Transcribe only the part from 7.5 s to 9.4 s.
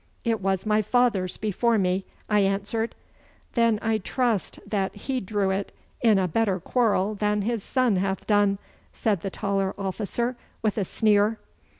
son hath done,' said the